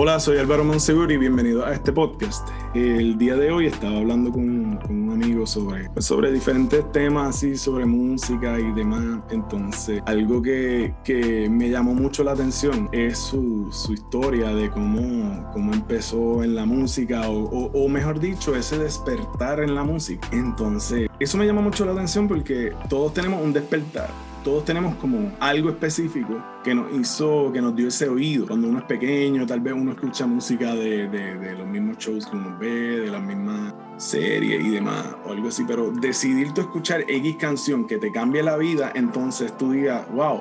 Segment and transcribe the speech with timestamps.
[0.00, 2.48] Hola, soy Álvaro Monseguri y bienvenido a este podcast.
[2.72, 7.34] El día de hoy estaba hablando con, con un amigo sobre, pues, sobre diferentes temas,
[7.34, 9.18] así, sobre música y demás.
[9.30, 15.50] Entonces, algo que, que me llamó mucho la atención es su, su historia de cómo,
[15.52, 20.28] cómo, empezó en la música, o, o, o mejor dicho, ese despertar en la música.
[20.30, 24.10] Entonces, eso me llama mucho la atención porque todos tenemos un despertar
[24.44, 28.46] todos tenemos como algo específico que nos hizo, que nos dio ese oído.
[28.46, 32.56] Cuando uno es pequeño, tal vez uno escucha música de, los mismos shows que uno
[32.58, 37.36] ve, de las mismas series y demás, o algo así, pero decidir tú escuchar X
[37.38, 40.40] canción que te cambie la vida, entonces tú digas, wow,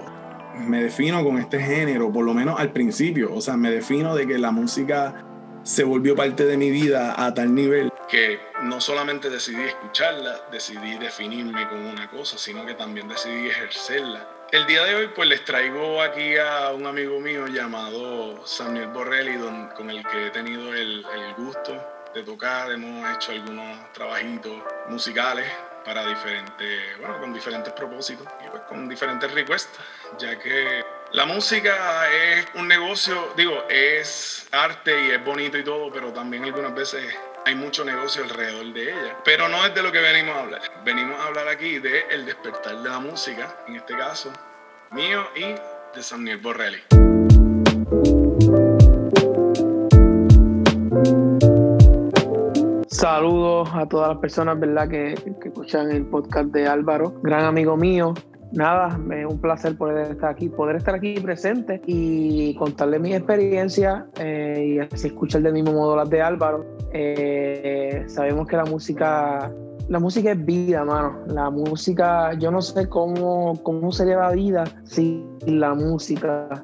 [0.67, 4.27] me defino con este género, por lo menos al principio, o sea, me defino de
[4.27, 5.25] que la música
[5.63, 10.97] se volvió parte de mi vida a tal nivel que no solamente decidí escucharla, decidí
[10.97, 14.27] definirme con una cosa, sino que también decidí ejercerla.
[14.51, 19.37] El día de hoy pues les traigo aquí a un amigo mío llamado Samuel Borrelli,
[19.75, 21.75] con el que he tenido el, el gusto
[22.13, 24.55] de tocar, hemos hecho algunos trabajitos
[24.87, 25.45] musicales
[25.83, 29.79] para diferentes, bueno, con diferentes propósitos y pues con diferentes requests,
[30.17, 35.89] ya que la música es un negocio, digo, es arte y es bonito y todo,
[35.91, 37.15] pero también algunas veces
[37.47, 39.17] hay mucho negocio alrededor de ella.
[39.23, 40.61] Pero no es de lo que venimos a hablar.
[40.83, 44.33] Venimos a hablar aquí de el despertar de la música, en este caso,
[44.91, 45.55] mío y
[45.95, 46.79] de Samuel Borrelli.
[52.89, 54.89] Saludos a todas las personas ¿verdad?
[54.89, 58.13] Que, que escuchan el podcast de Álvaro, gran amigo mío,
[58.51, 64.07] nada, es un placer poder estar aquí, poder estar aquí presente y contarle mi experiencia
[64.19, 66.65] eh, y así escuchar del mismo modo las de Álvaro.
[66.93, 69.51] Eh, sabemos que la música,
[69.89, 71.19] la música es vida, mano.
[71.27, 76.63] La música, yo no sé cómo, cómo sería la vida sin la música.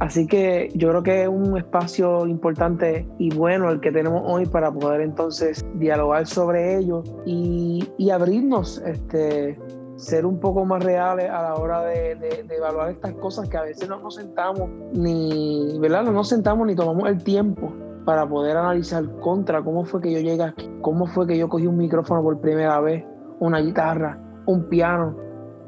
[0.00, 4.46] Así que yo creo que es un espacio importante y bueno el que tenemos hoy
[4.46, 9.56] para poder entonces dialogar sobre ello y, y abrirnos este,
[9.96, 13.62] ser un poco más reales a la hora de, de, evaluar estas cosas que a
[13.62, 16.04] veces no nos sentamos ni, ¿verdad?
[16.04, 17.72] No nos sentamos ni tomamos el tiempo
[18.04, 21.66] para poder analizar contra cómo fue que yo llegué aquí, cómo fue que yo cogí
[21.66, 23.04] un micrófono por primera vez,
[23.38, 25.16] una guitarra, un piano,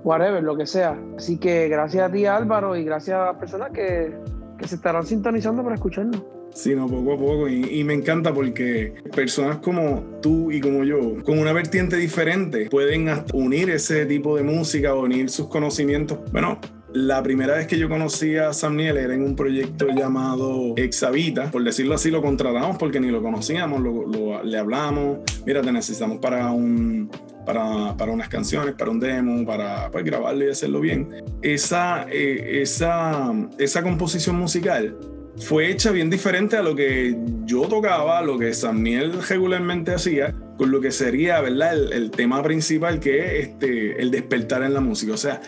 [0.02, 0.98] whatever, lo que sea.
[1.16, 4.18] Así que gracias a ti Álvaro y gracias a las personas que,
[4.58, 7.48] que se estarán sintonizando para escucharnos sino poco a poco.
[7.48, 13.10] Y, me encanta porque personas como tú y como yo, con una vertiente diferente, pueden
[13.34, 16.18] unir ese tipo de música, unir sus conocimientos.
[16.32, 16.58] Bueno,
[16.94, 21.50] la primera vez que yo conocí a Samniel era en un proyecto llamado Exavita.
[21.50, 25.18] Por decirlo así, lo contratamos porque ni lo conocíamos, lo, le hablamos.
[25.44, 27.10] Mira, te necesitamos para un,
[27.44, 31.08] para, para, unas canciones, para un demo, para, para grabarlo y hacerlo bien.
[31.42, 34.96] Esa, eh, esa, esa composición musical
[35.38, 40.70] fue hecha bien diferente a lo que yo tocaba, lo que Samuel regularmente hacía, con
[40.70, 41.92] lo que sería, ¿verdad?
[41.92, 45.12] El, tema principal que es este, el despertar en la música.
[45.12, 45.40] O sea,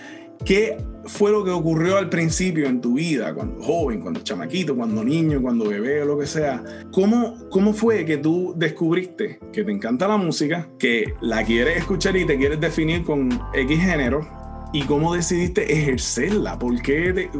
[0.45, 5.05] ¿qué fue lo que ocurrió al principio en tu vida, cuando joven, cuando chamaquito, cuando
[5.05, 6.63] niño, cuando bebé o lo que sea?
[6.91, 12.17] ¿Cómo, ¿Cómo fue que tú descubriste que te encanta la música, que la quieres escuchar
[12.17, 14.46] y te quieres definir con X género?
[14.73, 16.59] Y cómo decidiste ejercerla.
[16.59, 17.31] ¿Por de,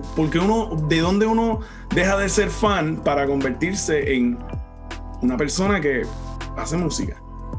[0.41, 1.61] uno, ¿De dónde uno
[1.95, 4.39] deja de ser fan para convertirse en
[5.23, 6.03] una persona que
[6.57, 7.17] hace música?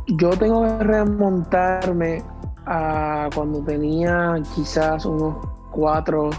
[0.08, 2.24] Yo tengo que remontarme
[2.66, 5.36] a cuando tenía quizás unos
[5.72, 6.30] cuatro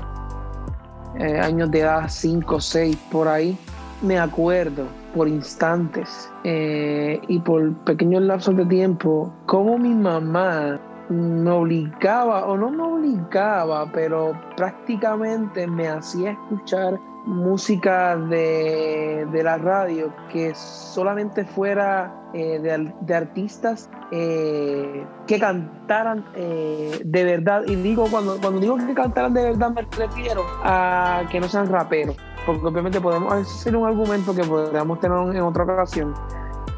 [1.18, 3.56] eh, años de edad, cinco, seis, por ahí.
[4.02, 11.50] Me acuerdo por instantes eh, y por pequeños lapsos de tiempo cómo mi mamá me
[11.50, 20.12] obligaba, o no me obligaba, pero prácticamente me hacía escuchar música de, de la radio
[20.32, 27.64] que solamente fuera eh, de, de, artistas eh, que cantaran eh, de verdad.
[27.66, 31.68] Y digo, cuando, cuando digo que cantaran de verdad, me refiero a que no sean
[31.68, 36.14] raperos, porque obviamente podemos hacer un argumento que podríamos tener en otra ocasión,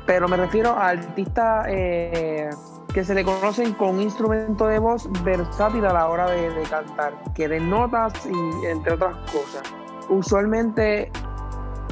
[0.06, 1.66] pero me refiero a artistas
[2.92, 6.62] que se le conocen con un instrumento de voz versátil a la hora de, de
[6.62, 9.62] cantar, que den notas y entre otras cosas.
[10.08, 11.10] Usualmente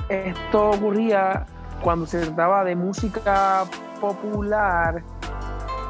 [0.08, 1.46] esto ocurría
[1.82, 3.64] cuando se trataba de música
[4.00, 5.02] popular,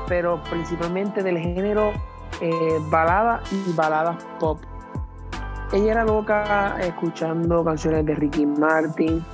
[0.09, 1.93] pero principalmente del género
[2.41, 4.59] eh, balada y baladas pop.
[5.73, 9.25] Ella era loca escuchando canciones de Ricky Martin,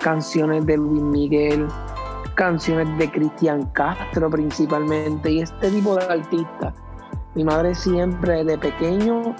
[0.00, 1.68] canciones de Luis Miguel,
[2.36, 6.74] canciones de Cristian Castro principalmente y este tipo de artistas.
[7.34, 9.34] Mi madre siempre de pequeño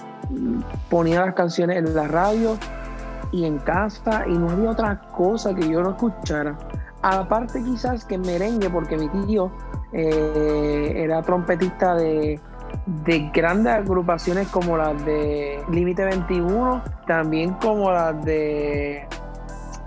[0.89, 2.57] ponía las canciones en la radio
[3.31, 6.57] y en casa y no había otra cosa que yo no escuchara.
[7.01, 9.51] Aparte quizás que merengue, porque mi tío
[9.93, 12.39] eh, era trompetista de,
[13.05, 19.07] de grandes agrupaciones como las de Límite 21, también como las de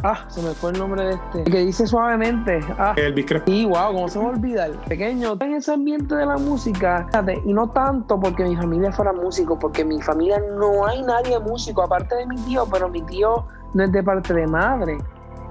[0.02, 1.44] Ah, se me fue el nombre de este.
[1.44, 2.61] que dice suavemente.
[2.79, 4.67] Ah, el Y wow, ¿cómo se me olvida?
[4.67, 5.37] El pequeño.
[5.41, 7.06] En ese ambiente de la música.
[7.44, 11.38] Y no tanto porque mi familia fuera músico, porque en mi familia no hay nadie
[11.38, 13.44] músico, aparte de mi tío, pero mi tío
[13.75, 14.99] no es de parte de madre.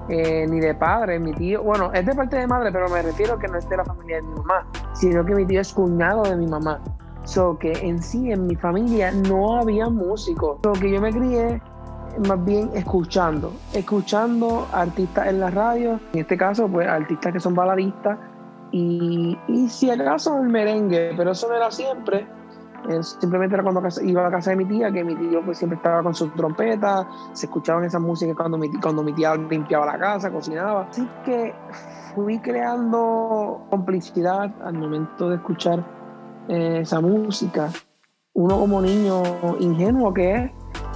[0.08, 3.38] Eh, ni de padre, mi tío, bueno, es de parte de madre, pero me refiero
[3.38, 6.24] que no es de la familia de mi mamá, sino que mi tío es cuñado
[6.24, 6.80] de mi mamá.
[7.22, 10.58] So que en sí, en mi familia no había músicos.
[10.64, 11.62] So que yo me crié
[12.26, 17.54] más bien escuchando, escuchando artistas en la radio, en este caso, pues artistas que son
[17.54, 18.18] baladistas,
[18.72, 22.26] y, y si acaso el merengue, pero eso no era siempre,
[23.02, 26.02] simplemente era cuando iba a casa de mi tía, que mi tío pues siempre estaba
[26.02, 30.30] con sus trompetas, se escuchaban esas músicas cuando mi, cuando mi tía limpiaba la casa,
[30.30, 30.86] cocinaba.
[30.90, 31.54] Así que
[32.14, 35.84] fui creando complicidad al momento de escuchar
[36.48, 37.68] eh, esa música.
[38.32, 39.22] Uno como niño
[39.58, 40.50] ingenuo que es,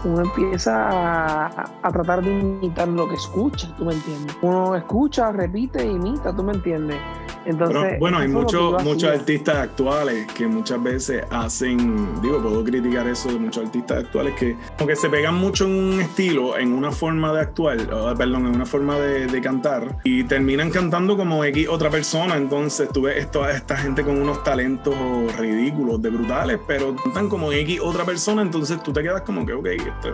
[0.05, 4.37] uno empieza a, tratar de imitar lo que escucha, ¿tú me entiendes?
[4.43, 6.99] Uno escucha, repite imita, ¿tú me entiendes?
[7.47, 13.29] Entonces, bueno, hay muchos muchos artistas actuales que muchas veces hacen, digo, puedo criticar eso
[13.31, 16.91] de muchos artistas actuales que como que se pegan mucho en un estilo, en una
[16.91, 17.77] forma de actuar,
[18.17, 22.37] perdón, en una forma de, cantar y terminan cantando como X otra persona.
[22.37, 24.95] Entonces tú ves esto, esta gente con unos talentos
[25.37, 29.53] ridículos, de brutales, pero cantan como X otra persona, entonces tú te quedas como que,
[29.53, 29.69] ok,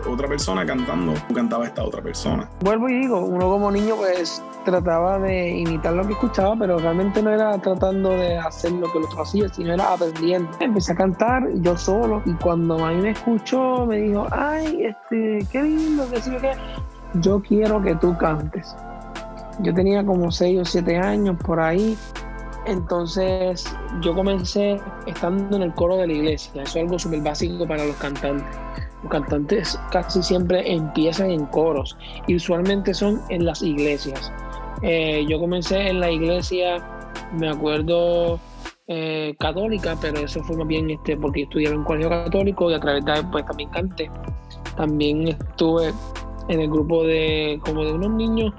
[0.07, 2.49] otra persona cantando, cantaba esta otra persona.
[2.61, 7.21] Vuelvo y digo, uno como niño pues trataba de imitar lo que escuchaba, pero realmente
[7.21, 10.49] no era tratando de hacer lo que el otro hacía, sino era aprendiendo.
[10.59, 15.63] Empecé a cantar yo solo y cuando a me escuchó me dijo, ay, este, qué
[15.63, 16.51] lindo, que que
[17.15, 18.75] yo quiero que tú cantes.
[19.59, 21.97] Yo tenía como 6 o 7 años por ahí.
[22.65, 23.65] Entonces
[24.01, 26.63] yo comencé estando en el coro de la iglesia.
[26.63, 28.57] Eso es algo súper básico para los cantantes.
[29.03, 31.97] Los cantantes casi siempre empiezan en coros
[32.27, 34.31] y usualmente son en las iglesias.
[34.83, 36.77] Eh, yo comencé en la iglesia,
[37.33, 38.39] me acuerdo,
[38.87, 42.73] eh, católica, pero eso fue más bien este, porque estudiaba en un colegio católico y
[42.73, 44.11] a través de pues también canté.
[44.75, 45.93] También estuve
[46.47, 48.53] en el grupo de como de unos niños,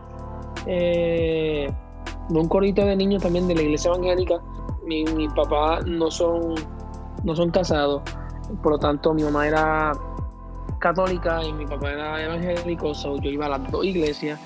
[0.66, 1.70] eh,
[2.32, 4.40] de un corito de niños también de la iglesia evangélica.
[4.86, 6.54] Mi, papá no son,
[7.24, 8.02] no son casados,
[8.62, 9.92] por lo tanto mi mamá era
[10.80, 14.40] católica y mi papá era evangélico, so yo iba a las dos iglesias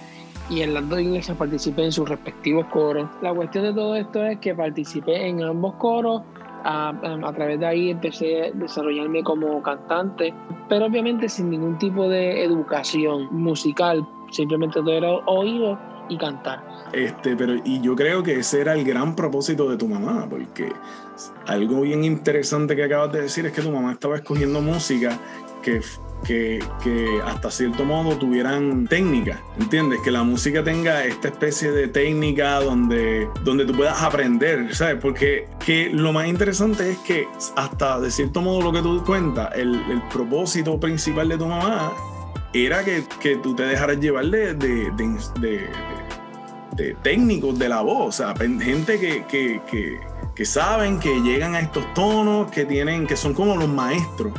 [0.50, 3.08] y en las dos iglesias participé en sus respectivos coros.
[3.22, 6.22] La cuestión de todo esto es que participé en ambos coros,
[6.64, 10.34] a, a, través de ahí empecé a desarrollarme como cantante,
[10.68, 16.62] pero obviamente sin ningún tipo de educación musical, simplemente todo era oído y cantar.
[16.92, 20.72] Este, pero y yo creo que ese era el gran propósito de tu mamá, porque
[21.46, 25.18] algo bien interesante que acabas de decir es que tu mamá estaba escogiendo música
[25.62, 25.80] que
[26.24, 26.60] que,
[27.24, 30.00] hasta cierto modo tuvieran técnica, ¿entiendes?
[30.02, 34.96] Que la música tenga esta especie de técnica donde, donde tú puedas aprender, ¿sabes?
[35.00, 39.50] Porque que lo más interesante es que hasta de cierto modo lo que tú cuentas,
[39.54, 39.76] el,
[40.12, 41.92] propósito principal de tu mamá
[42.52, 44.90] era que, que tú te dejaras llevar de, de,
[46.76, 49.98] de, técnicos de la voz, o sea, gente que, que, que,
[50.34, 54.32] que saben, que llegan a estos tonos, que tienen, que son como los maestros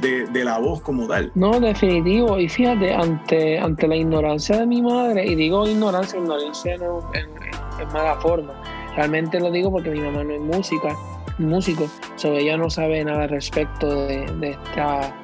[0.00, 1.30] de, la voz como tal.
[1.34, 2.38] No, definitivo.
[2.38, 7.88] Y fíjate, ante, ante la ignorancia de mi madre, y digo ignorancia, ignorancia no en,
[7.92, 8.52] mala forma.
[8.96, 10.96] Realmente lo digo porque mi mamá no es música,
[11.38, 15.14] músico, sobre ella no sabe nada respecto de, de esta,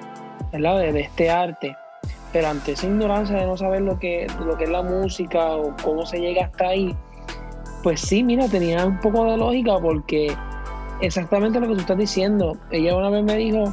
[0.53, 1.77] De, de este arte.
[2.35, 5.73] Pero ante esa ignorancia de no saber lo que, lo que es la música o
[5.85, 6.93] cómo se llega hasta ahí,
[7.85, 10.37] pues sí, mira, tenía un poco de lógica porque
[11.01, 12.57] exactamente lo que tú estás diciendo.
[12.73, 13.73] Ella una vez me dijo,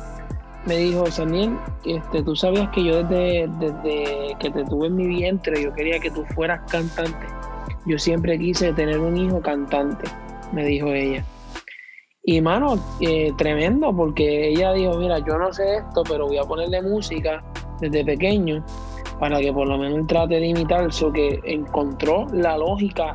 [0.68, 5.08] me dijo, Saniel, este, tú sabías que yo desde, desde que te tuve en mi
[5.08, 7.26] vientre, yo quería que tú fueras cantante.
[7.88, 10.08] Yo siempre quise tener un hijo cantante,
[10.52, 11.26] me dijo ella.
[12.24, 16.44] Y mano, eh, tremendo, porque ella dijo, mira, yo no sé esto, pero voy a
[16.44, 17.44] ponerle música
[17.82, 18.64] desde pequeño
[19.20, 23.14] para que por lo menos trate de imitar eso, que encontró la lógica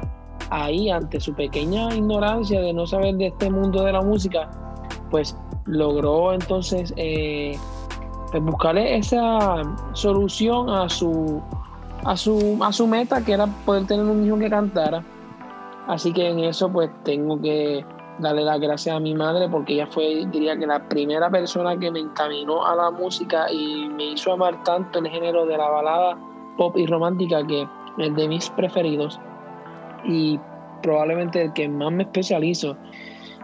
[0.51, 4.49] ahí ante su pequeña ignorancia de no saber de este mundo de la música,
[5.11, 7.59] pues logró entonces eh,
[8.31, 9.63] pues buscarle esa
[9.95, 11.43] solución a su,
[12.05, 15.03] a, su, a su meta, que era poder tener un hijo que cantara.
[15.89, 17.85] Así que en eso pues tengo que
[18.19, 21.91] darle las gracias a mi madre porque ella fue, diría que la primera persona que
[21.91, 26.19] me encaminó a la música y me hizo amar tanto el género de la balada
[26.57, 27.69] pop y romántica que
[27.99, 29.21] es de mis preferidos
[30.05, 30.39] y
[30.83, 32.77] probablemente el que más me especializo.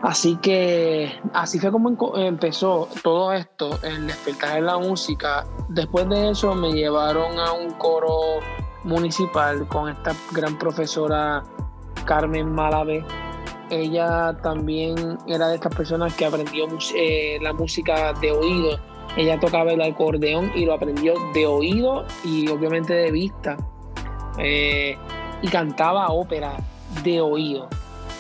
[0.03, 5.45] Así que así fue como empezó todo esto, el despertar de la música.
[5.69, 8.41] Después de eso me llevaron a un coro
[8.83, 11.45] municipal con esta gran profesora
[12.05, 13.05] Carmen Malave.
[13.73, 18.79] Ella también era de estas personas que aprendió eh, la música de oído.
[19.17, 23.57] Ella tocaba el acordeón y lo aprendió de oído y obviamente de vista.
[24.39, 24.95] Eh,
[25.41, 26.59] y cantaba ópera
[27.03, 27.71] de oído.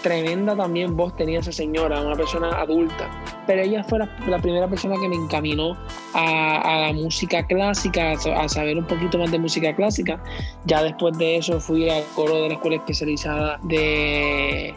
[0.03, 3.11] Tremenda también voz tenía esa señora, una persona adulta.
[3.47, 5.77] Pero ella fue la, primera persona que me encaminó
[6.15, 10.19] a, la música clásica, a, saber un poquito más de música clásica.
[10.65, 14.75] Ya después de eso fui al coro de la escuela especializada de,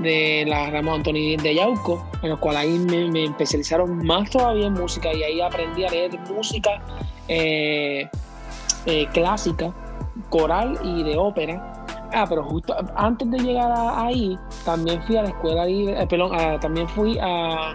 [0.00, 4.74] de la Ramón Antonio de Yauco, en lo cual ahí me, especializaron más todavía en
[4.74, 6.82] música y ahí aprendí a leer música
[7.28, 8.08] eh,
[8.86, 9.72] eh, clásica,
[10.30, 11.74] coral y de ópera
[12.16, 16.88] Ah, pero justo antes de llegar ahí, también fui a la escuela, eh, perdón, también
[16.88, 17.72] fui a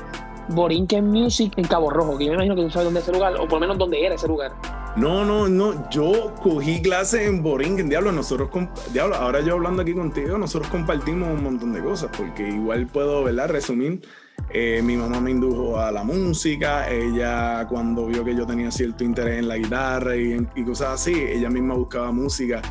[0.49, 3.17] Borinquen Music en Cabo Rojo, que yo me imagino que tú sabes dónde es ese
[3.17, 4.53] lugar, o por lo menos dónde era ese lugar.
[4.99, 8.49] No, no, no, yo cogí clases en Borinquen, diablo, nosotros,
[8.91, 13.23] diablo, ahora yo hablando aquí contigo, nosotros compartimos un montón de cosas, porque igual puedo,
[13.23, 13.47] ¿verdad?
[13.47, 14.01] Resumir,
[14.49, 19.05] eh, mi mamá me indujo a la música, ella cuando vio que yo tenía cierto
[19.05, 22.61] interés en la guitarra y, y cosas así, ella misma buscaba música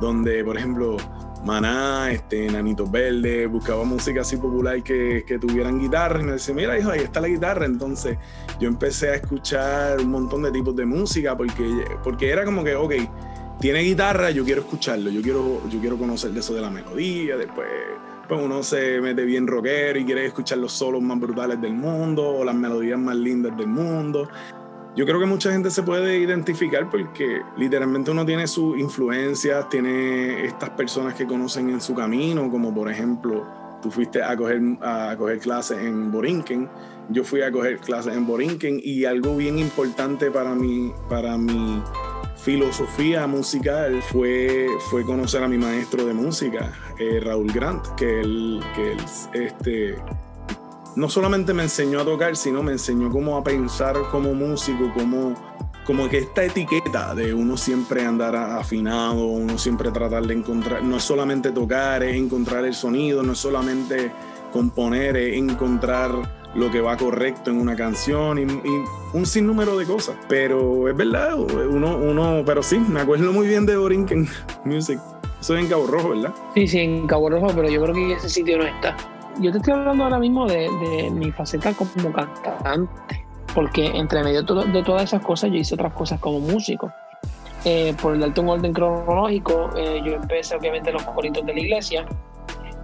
[0.00, 0.96] donde, por ejemplo,
[1.44, 6.54] Maná, este, Nanitos Verdes, buscaba música así popular que, que, tuvieran guitarra y me decía,
[6.54, 7.66] mira hijo, ahí está la guitarra.
[7.66, 8.16] Entonces
[8.58, 12.74] yo empecé a escuchar un montón de tipos de música porque, porque era como que,
[12.74, 12.94] ok,
[13.60, 17.36] tiene guitarra, yo quiero escucharlo, yo quiero, yo quiero conocer de eso de la melodía,
[17.36, 17.68] después
[18.26, 22.26] pues uno se mete bien rockero y quiere escuchar los solos más brutales del mundo
[22.26, 24.28] o las melodías más lindas del mundo
[24.96, 30.44] yo creo que mucha gente se puede identificar porque literalmente uno tiene sus influencias, tiene
[30.44, 33.44] estas personas que conocen en su camino, como por ejemplo,
[33.82, 36.68] tú fuiste a coger, a coger clases en Borinquen,
[37.10, 41.82] yo fui a coger clases en Borinquen y algo bien importante para mí, para mi
[42.36, 48.60] filosofía musical fue, fue conocer a mi maestro de música, eh, Raúl Grant, que él,
[48.74, 48.98] que él
[49.32, 49.96] este,
[50.96, 55.34] no solamente me enseñó a tocar, sino me enseñó cómo a pensar como músico, como,
[55.84, 60.96] como que esta etiqueta de uno siempre andar afinado, uno siempre tratar de encontrar, no
[60.96, 64.12] es solamente tocar, es encontrar el sonido, no es solamente
[64.52, 66.12] componer, es encontrar
[66.54, 68.44] lo que va correcto en una canción y,
[69.12, 70.16] un sinnúmero de cosas.
[70.28, 74.28] Pero es verdad, uno, uno, pero sí, me acuerdo muy bien de Borinquen
[74.64, 75.00] Music.
[75.40, 76.32] Eso es en Cabo Rojo, ¿verdad?
[76.54, 78.96] Sí, sí, en Cabo Rojo, pero yo creo que ese sitio no está
[79.40, 83.24] yo te estoy hablando ahora mismo de, mi faceta como cantante,
[83.54, 86.92] porque entre medio de, todas esas cosas yo hice otras cosas como músico.
[87.66, 92.04] Eh, por darte un orden cronológico, eh, yo empecé obviamente los coritos de la iglesia,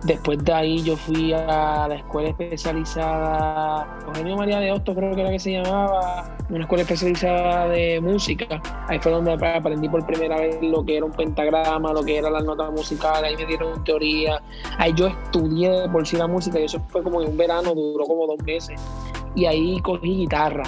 [0.04, 5.20] Después de ahí yo fui a la escuela especializada, Eugenio María de Hostos creo que
[5.20, 8.62] era que se llamaba, una escuela especializada de música.
[8.88, 12.30] Ahí fue donde aprendí por primera vez lo que era un pentagrama, lo que era
[12.30, 14.40] las notas musicales, ahí me dieron teoría.
[14.78, 18.06] Ahí yo estudié por sí la música y eso fue como en un verano, duró
[18.06, 18.80] como dos meses.
[19.34, 20.62] Y ahí cogí guitarra,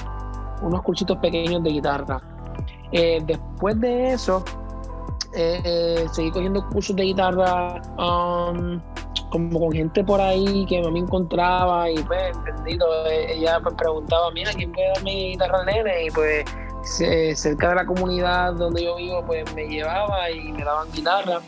[0.61, 2.21] unos cursitos pequeños de guitarra.
[2.93, 4.45] Eh, después de eso,
[5.35, 7.81] eh, eh, seguí cogiendo cursos de guitarra.
[7.97, 8.79] Um,
[9.33, 14.31] como con gente por ahí que me encontraba y pues entendido, eh, ella pues preguntaba,
[14.31, 16.05] mira, ¿quién puede dar mi guitarra nene?
[16.07, 16.45] Y pues
[17.35, 21.41] cerca de la comunidad donde yo vivo pues me llevaba y me daban guitarra,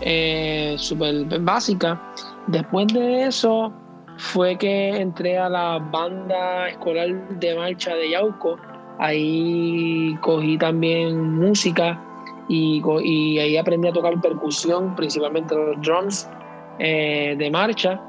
[0.00, 2.00] eh, súper básica.
[2.46, 3.72] Después de eso
[4.18, 7.08] fue que entré a la banda escolar
[7.40, 8.58] de marcha de Yauco,
[9.00, 12.00] ahí cogí también música
[12.48, 12.80] y
[13.38, 16.28] ahí aprendí a tocar percusión, principalmente los drums
[16.78, 18.00] eh, de marcha.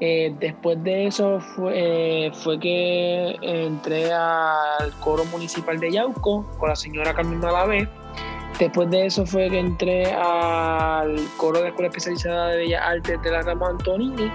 [0.00, 6.70] Eh, después de eso fue, eh, fue, que entré al coro municipal de Yauco con
[6.70, 7.88] la señora Carmen Malavé.
[8.58, 13.22] Después de eso fue que entré al coro de la Escuela Especializada de Bellas Artes
[13.22, 14.30] de la Rama Antonini.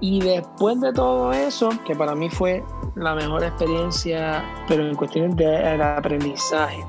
[0.00, 2.62] y después de todo eso, que para mí fue
[2.96, 6.82] la mejor experiencia, pero en cuestiones de aprendizaje,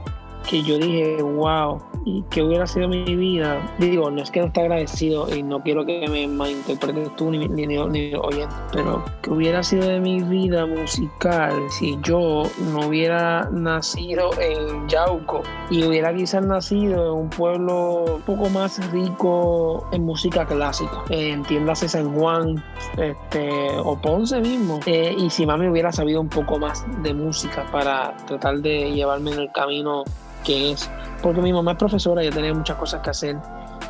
[0.49, 3.59] que yo dije, wow, y que hubiera sido mi vida.
[3.79, 7.47] Digo, no es que no esté agradecido y no quiero que me malinterpretes tú ni,
[7.49, 12.87] ni, ni, ni oyente, pero que hubiera sido de mi vida musical si yo no
[12.87, 19.85] hubiera nacido en Yauco y hubiera quizás nacido en un pueblo un poco más rico
[19.91, 22.63] en música clásica, entiéndase San Juan
[22.97, 27.65] este, o Ponce mismo, eh, y si mami hubiera sabido un poco más de música
[27.71, 30.05] para tratar de llevarme en el camino
[30.49, 30.89] es
[31.21, 33.37] porque mi mamá es profesora, yo tenía muchas cosas que hacer.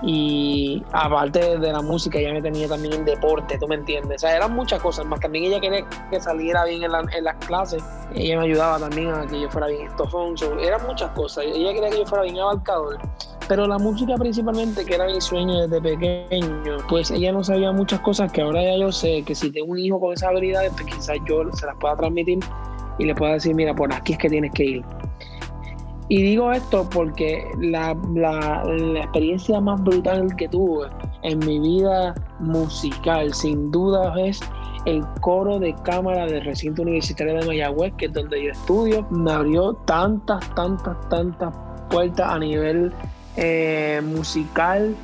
[0.04, 4.18] Y aparte de la música, ella me tenía también en deporte, tú me entiendes.
[4.18, 7.84] O sea, eran muchas cosas, más también ella quería que saliera bien en, las clases.
[8.14, 10.36] Ella me ayudaba también a que yo fuera bien estofón.
[10.62, 11.46] eran muchas cosas.
[11.46, 13.00] Ella quería que yo fuera bien abarcador.
[13.48, 18.02] Pero la música principalmente, que era mi sueño desde pequeño, pues ella no sabía muchas
[18.02, 20.86] cosas que ahora ya yo sé que si tengo un hijo con esas habilidades, pues
[20.86, 22.40] quizás yo se las pueda transmitir
[23.00, 24.86] y le pueda decir, mira, por aquí es que tienes que ir.
[26.10, 28.64] Y digo esto porque la, la,
[28.96, 30.88] experiencia más brutal que tuve
[31.24, 34.40] en mi vida musical, sin duda, es
[34.86, 39.06] el coro de cámara del recinto universitario de Mayagüez, que es donde yo estudio.
[39.10, 41.54] Me abrió tantas, tantas, tantas
[41.90, 42.94] puertas a nivel
[43.36, 44.96] eh, musical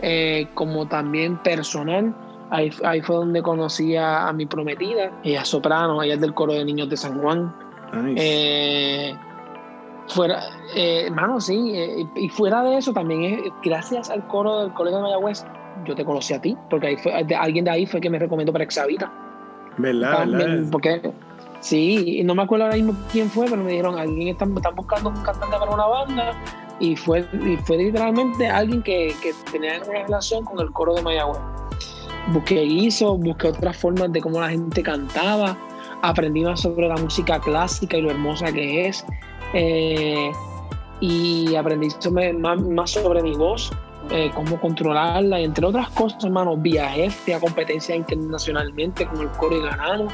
[0.00, 2.14] eh, como también personal.
[2.50, 6.88] Ahí, fue donde conocí a, mi prometida, ella soprano, ella es del coro de niños
[6.90, 7.52] de San Juan.
[8.14, 9.14] Eh,
[10.08, 10.42] fuera,
[10.74, 11.74] hermano, sí,
[12.14, 15.44] y fuera de eso también, gracias al coro del Colegio de Mayagüez,
[15.84, 18.52] yo te conocí a ti, porque ahí fue, alguien de ahí fue que me recomendó
[18.52, 19.12] para Exavita.
[19.78, 20.26] ¿Verdad?
[20.28, 20.68] ¿verdad?
[20.70, 21.12] Porque,
[21.60, 25.16] sí, no me acuerdo ahora mismo quién fue, pero me dijeron, alguien está, buscando un
[25.22, 26.32] cantante para una banda,
[26.80, 31.02] y fue, y fue literalmente alguien que, que tenía una relación con el coro de
[31.02, 31.38] Mayagüez.
[32.32, 35.56] Busqué guiso, busqué otras formas de cómo la gente cantaba,
[36.02, 39.04] aprendí más sobre la música clásica y lo hermosa que es,
[39.54, 40.32] eh,
[41.00, 41.88] y aprendí
[42.38, 43.72] más, sobre mi voz,
[44.10, 49.56] eh, cómo controlarla, y entre otras cosas, hermano, viajé a competencia internacionalmente con el coro
[49.56, 50.12] y ganamos.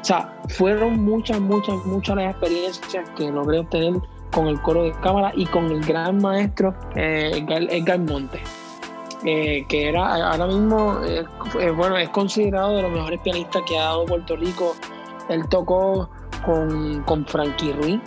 [0.00, 3.94] O sea, fueron muchas, muchas, muchas las experiencias que logré obtener
[4.32, 8.40] con el coro de cámara y con el gran maestro eh, Edgar, Monte.
[9.24, 11.24] Eh, que era ahora mismo, eh,
[11.72, 14.76] bueno, es considerado de los mejores pianistas que ha dado Puerto Rico.
[15.28, 16.08] Él tocó
[16.44, 18.00] con, con Frankie Ruiz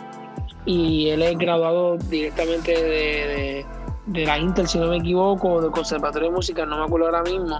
[0.65, 3.65] y él es graduado directamente de,
[4.05, 7.23] de, la Intel, si no me equivoco, del Conservatorio de Música, no me acuerdo ahora
[7.23, 7.59] mismo.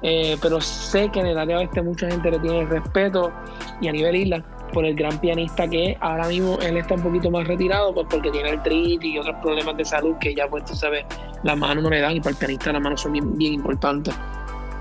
[0.00, 3.32] pero sé que en el área oeste mucha gente le tiene respeto
[3.80, 5.96] y a nivel isla por el gran pianista que es.
[6.00, 9.76] Ahora mismo él está un poquito más retirado pues porque tiene artritis y otros problemas
[9.76, 11.04] de salud que ya pues tú sabes,
[11.42, 14.14] las manos no le dan y para el pianista las manos son bien, bien importantes.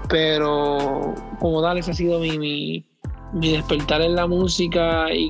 [0.09, 2.85] Pero como tal, ese ha sido mi,
[3.35, 5.27] mi despertar en la música y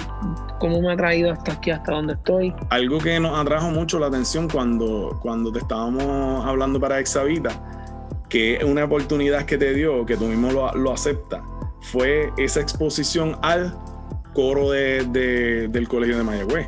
[0.60, 2.54] cómo me ha traído hasta aquí, hasta donde estoy.
[2.70, 7.52] Algo que nos atrajo mucho la atención cuando, cuando te estábamos hablando para Exavita,
[8.30, 11.41] que una oportunidad que te dio, que tú mismo lo, lo aceptas,
[11.82, 13.76] fue esa exposición al
[14.34, 16.68] coro de, del colegio de Mayagüez.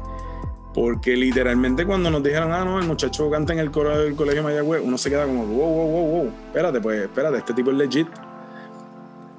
[0.74, 4.42] Porque literalmente cuando nos dijeron, ah, no, el muchacho canta en el coro del colegio
[4.42, 7.70] de Mayagüez, uno se queda como, wow, wow, wow, wow, espérate, pues espérate, este tipo
[7.72, 8.08] es legit.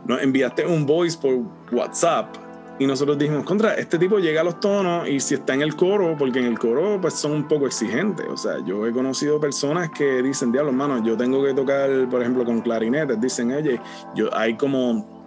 [0.09, 1.37] Nos enviaste un voice por
[1.71, 2.35] WhatsApp
[2.81, 5.75] y nosotros dijimos, contra, este tipo llega a los tonos y si está en el
[5.75, 8.27] coro, porque en el coro pues son un poco exigentes.
[8.29, 12.21] O sea, yo he conocido personas que dicen, diablo, hermano, yo tengo que tocar, por
[12.21, 13.21] ejemplo, con clarinetes.
[13.21, 13.81] Dicen, oye,
[14.15, 15.19] yo, hay como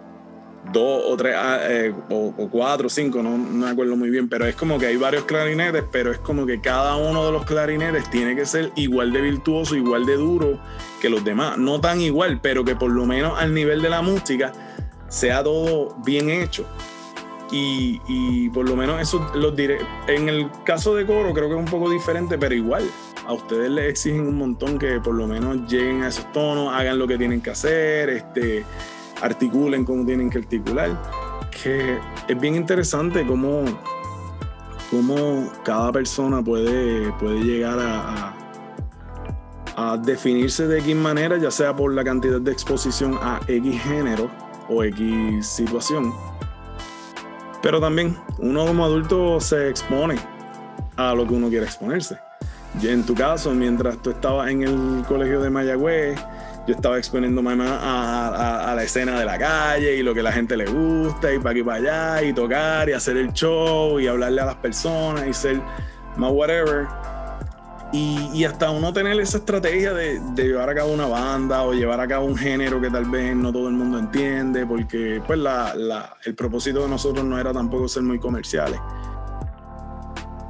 [0.72, 4.46] dos o tres, ah, eh, o, cuatro o cinco, no, me acuerdo muy bien, pero
[4.46, 8.08] es como que hay varios clarinetes, pero es como que cada uno de los clarinetes
[8.10, 10.58] tiene que ser igual de virtuoso, igual de duro
[11.02, 11.58] que los demás.
[11.58, 14.52] No tan igual, pero que por lo menos al nivel de la música
[15.12, 16.64] sea todo bien hecho.
[17.50, 19.78] Y, y por lo menos eso los diré.
[20.08, 22.90] En el caso de coro creo que es un poco diferente, pero igual.
[23.26, 26.98] A ustedes les exigen un montón que por lo menos lleguen a esos tonos, hagan
[26.98, 28.64] lo que tienen que hacer, este,
[29.20, 30.90] articulen como tienen que articular,
[31.62, 33.64] que es bien interesante cómo,
[34.90, 38.34] cómo cada persona puede, puede llegar a,
[39.76, 44.28] a, definirse de X manera, ya sea por la cantidad de exposición a X género
[44.72, 46.12] o X situación.
[47.62, 50.16] Pero también uno como adulto se expone
[50.96, 52.18] a lo que uno quiere exponerse.
[52.80, 56.18] Y en tu caso, mientras tú estabas en el colegio de Mayagüez,
[56.66, 60.56] yo estaba exponiéndome más a, la escena de la calle y lo que la gente
[60.56, 64.06] le gusta y para aquí y para allá y tocar y hacer el show y
[64.06, 65.60] hablarle a las personas y ser
[66.16, 66.86] más whatever.
[67.92, 72.08] Y, hasta uno tener esa estrategia de, llevar a cabo una banda o llevar a
[72.08, 75.38] cabo un género que tal vez no todo el mundo entiende, porque pues
[76.24, 78.80] el propósito de nosotros no era tampoco ser muy comerciales.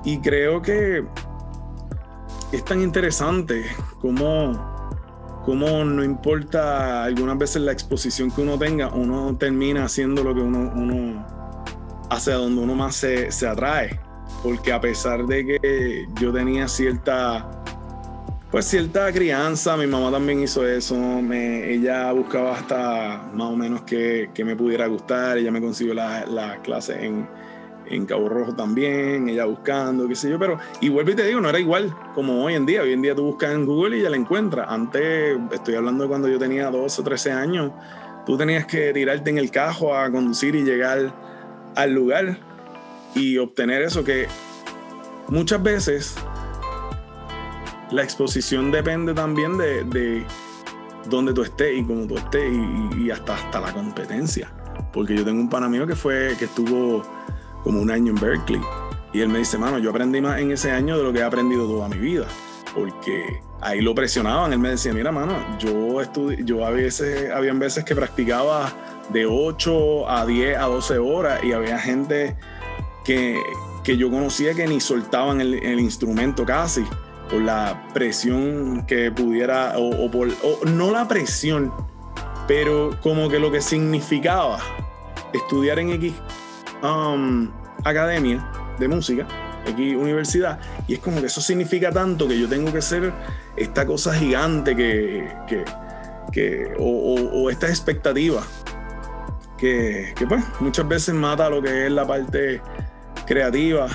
[0.04, 1.04] Y creo que
[2.52, 3.64] es tan interesante
[4.00, 4.72] como
[5.44, 10.40] cómo no importa algunas veces la exposición que uno tenga, uno termina haciendo lo que
[10.40, 11.26] uno, uno
[12.10, 13.98] hacia donde uno más se, se atrae.
[14.42, 17.48] Porque a pesar de que yo tenía cierta
[18.50, 23.80] pues cierta crianza, mi mamá también hizo eso, me, ella buscaba hasta más o menos
[23.82, 27.26] que, que, me pudiera gustar, ella me consiguió la, la clase en,
[27.86, 31.40] en Cabo Rojo también, ella buscando, qué sé yo, pero y vuelvo y te digo,
[31.40, 32.82] no era igual como hoy en día.
[32.82, 34.66] Hoy en día tú buscas en Google y ya la encuentras.
[34.68, 37.72] Antes, estoy hablando de cuando yo tenía 12 o 13 años,
[38.26, 41.12] tú tenías que tirarte en el cajo a conducir y llegar
[41.74, 42.38] al lugar
[43.14, 44.26] y obtener eso que
[45.28, 46.14] muchas veces
[47.90, 50.24] la exposición depende también de, de
[51.08, 52.52] dónde tú estés y cómo tú estés
[52.98, 54.50] y, hasta, hasta la competencia.
[54.92, 57.02] Porque yo tengo un pana mío que fue, que estuvo
[57.62, 58.60] como un año en Berkeley.
[59.12, 61.22] Y él me dice, mano, yo aprendí más en ese año de lo que he
[61.22, 62.26] aprendido toda mi vida.
[62.74, 64.52] Porque ahí lo presionaban.
[64.52, 68.72] Él me decía, mira, mano, yo estudié, yo a veces, habían veces que practicaba
[69.10, 72.36] de 8 a 10 a 12 horas y había gente
[73.04, 73.42] que,
[73.84, 76.84] que yo conocía que ni soltaban el, el instrumento casi
[77.32, 80.28] por la presión que pudiera, o, por,
[80.68, 81.72] no la presión,
[82.46, 84.58] pero como que lo que significaba
[85.32, 86.12] estudiar en X
[86.82, 87.48] um,
[87.84, 88.46] academia
[88.78, 89.26] de música,
[89.66, 93.14] X universidad, y es como que eso significa tanto que yo tengo que ser
[93.56, 95.26] esta cosa gigante que,
[96.32, 98.42] que, o, esta expectativa
[99.56, 102.60] que, que pues muchas veces mata lo que es la parte
[103.32, 103.88] creativa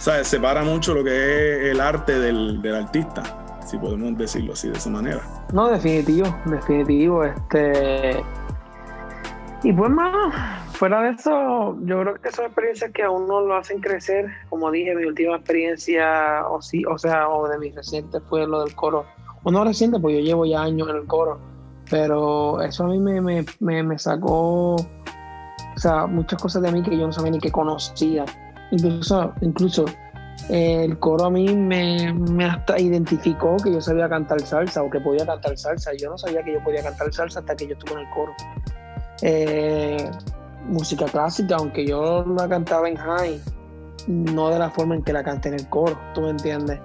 [0.00, 0.28] ¿sabes?
[0.28, 3.22] Separa mucho lo que es el arte del, artista,
[3.66, 5.20] si podemos decirlo así de esa manera.
[5.52, 7.24] No, definitivo, definitivo.
[7.24, 8.22] Este.
[9.62, 10.32] Y pues, mano,
[10.72, 14.26] fuera de eso, yo creo que son experiencias que a uno lo hacen crecer.
[14.48, 18.64] Como dije, mi última experiencia, o sí, o sea, o de mis recientes fue lo
[18.64, 19.04] del coro.
[19.42, 21.38] O no reciente, pues yo llevo ya años en el coro.
[21.90, 24.78] Pero eso a mí me, me, me sacó, o
[25.76, 28.24] sea, muchas cosas de mí que yo no sabía ni que conocía
[28.70, 29.84] Incluso, incluso
[30.48, 35.26] el coro a mí me, hasta identificó que yo sabía cantar salsa o que podía
[35.26, 35.92] cantar salsa.
[35.98, 38.32] Yo no sabía que yo podía cantar salsa hasta que yo estuve en el coro.
[39.22, 40.10] Eh,
[40.66, 43.40] música clásica, aunque yo la cantaba en high,
[44.06, 46.80] no de la forma en que la canté en el coro, tú me entiendes.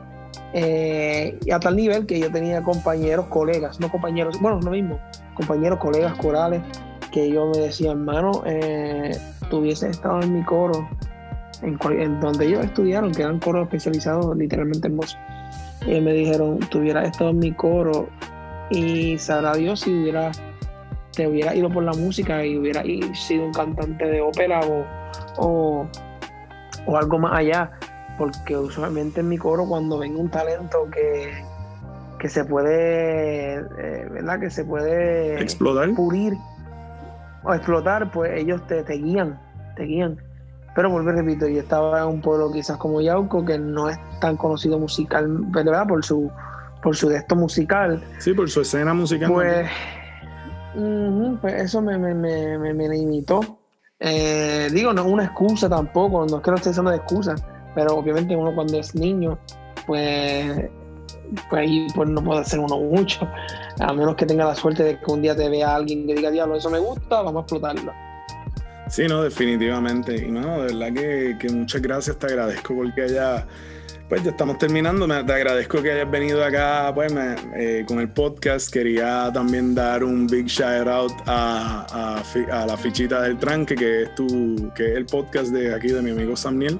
[0.54, 5.00] Eh, y a tal nivel que yo tenía compañeros, colegas, no compañeros, bueno, lo mismo,
[5.34, 6.62] compañeros, colegas corales,
[7.12, 9.18] que yo me decían, hermano, eh,
[9.50, 10.88] tuviese estado en mi coro,
[11.62, 15.18] en, donde ellos estudiaron, que eran coros especializados literalmente en voz.
[15.86, 18.08] Y me dijeron, tuviera estado en mi coro
[18.70, 20.32] y sabrá Dios si hubiera,
[21.14, 24.62] te hubiera ido por la música y hubiera sido un cantante de ópera
[25.38, 25.88] o,
[26.88, 27.72] o, algo más allá.
[28.18, 31.44] Porque usualmente en mi coro cuando ven un talento que,
[32.18, 34.40] que se puede, eh, ¿verdad?
[34.40, 35.94] Que se puede explotar.
[35.94, 36.34] Purir
[37.44, 39.40] o explotar, pues ellos te, te guían,
[39.76, 40.18] te guían.
[40.76, 44.36] Pero vuelvo repito, yo estaba en un pueblo quizás como Yauco, que no es tan
[44.36, 45.88] conocido musical, ¿verdad?
[45.88, 46.30] Por su,
[46.84, 48.04] por su gesto musical.
[48.20, 49.32] Sí, por su escena musical.
[49.32, 49.68] Pues,
[51.40, 53.40] pues eso me, me, me, me limitó.
[54.02, 57.36] Eh, digo, no es una excusa tampoco, no es que lo esté usando de excusa,
[57.74, 59.40] pero obviamente uno cuando es niño,
[59.88, 60.70] pues,
[61.50, 63.26] pues ahí pues no puede hacer uno mucho,
[63.80, 66.30] a menos que tenga la suerte de que un día te vea alguien que diga,
[66.30, 67.94] diablo, eso me gusta, vamos a explotarlo.
[68.96, 70.16] Sí, no, definitivamente.
[70.16, 73.46] Y no, de verdad que, muchas gracias, te agradezco porque haya,
[74.08, 77.14] pues ya estamos terminando, te agradezco que hayas venido acá, pues
[77.58, 78.72] eh, con el podcast.
[78.72, 82.24] Quería también dar un big shout out a,
[82.66, 86.12] la fichita del tranque, que es tu, que es el podcast de aquí de mi
[86.12, 86.80] amigo Samuel.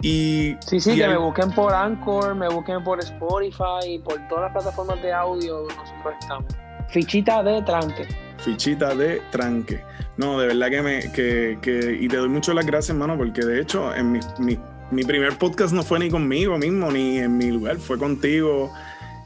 [0.00, 4.52] Y, sí, sí, que me busquen por Anchor, me busquen por Spotify, por todas las
[4.52, 6.46] plataformas de audio nosotros estamos.
[6.88, 8.08] Fichita de tranque.
[8.38, 9.84] Fichita de tranque.
[10.18, 11.12] No, de verdad que me.
[11.12, 14.58] Que, que, y te doy mucho las gracias, hermano, porque de hecho, en mi, mi,
[14.90, 18.70] mi, primer podcast no fue ni conmigo mismo, ni en mi lugar, fue contigo.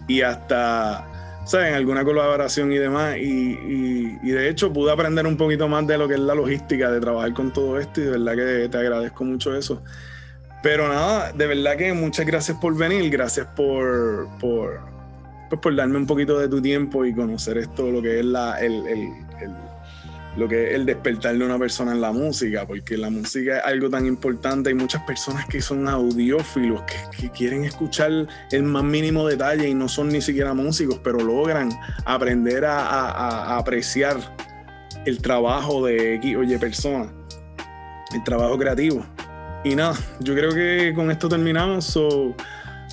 [0.06, 1.08] Y hasta.
[1.46, 1.70] ¿Sabes?
[1.70, 3.16] En alguna colaboración y demás.
[3.16, 6.90] Y, y, de hecho pude aprender un poquito más de lo que es la logística,
[6.90, 8.02] de trabajar con todo esto.
[8.02, 9.82] Y de verdad que te agradezco mucho eso.
[10.62, 13.10] Pero nada, de verdad que muchas gracias por venir.
[13.10, 14.80] Gracias por, por,
[15.48, 18.60] pues por darme un poquito de tu tiempo y conocer esto, lo que es la,
[18.60, 18.86] el
[20.36, 23.64] lo que es el despertar de una persona en la música, porque la música es
[23.64, 24.70] algo tan importante.
[24.70, 29.88] Hay muchas personas que son audiófilos, que, quieren escuchar el más mínimo detalle y no
[29.88, 31.70] son ni siquiera músicos, pero logran
[32.04, 34.16] aprender a, apreciar
[35.06, 37.12] el trabajo de X oye persona,
[38.14, 39.04] el trabajo creativo.
[39.64, 41.98] Y nada, yo creo que con esto terminamos.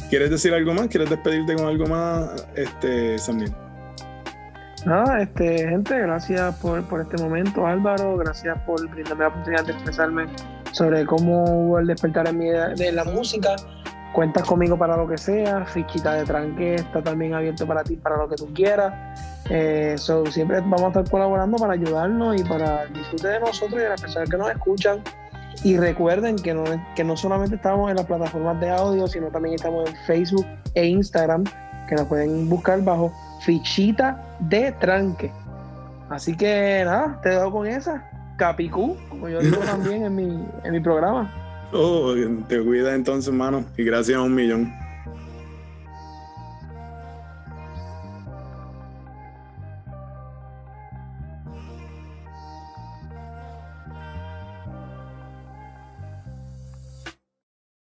[0.10, 0.88] ¿Quieres decir algo más?
[0.88, 3.68] ¿Quieres despedirte con algo más, este, Samuel?
[4.85, 8.17] Nada, este, gente, gracias por, este momento, Álvaro.
[8.17, 10.25] Gracias por brindarme la oportunidad de expresarme
[10.71, 13.55] sobre cómo hubo el despertar en mi de la música.
[14.13, 15.65] Cuentas conmigo para lo que sea.
[15.65, 18.93] Fichita de tranque está también abierto para ti, para lo que tú quieras.
[19.49, 23.83] Eh, siempre vamos a estar colaborando para ayudarnos y para el disfrute de nosotros y
[23.83, 24.99] de las personas que nos escuchan.
[25.63, 26.63] Y recuerden que no,
[26.95, 30.85] que no solamente estamos en las plataformas de audio, sino también estamos en Facebook e
[30.85, 31.43] Instagram,
[31.87, 35.32] que nos pueden buscar bajo fichita de tranque.
[36.10, 38.10] Así que nada, te dejo con esa.
[38.38, 41.34] Capicú, como yo digo también en mi, en mi programa.
[41.71, 42.15] Oh,
[42.47, 44.73] te cuida entonces, hermano, y gracias a un millón.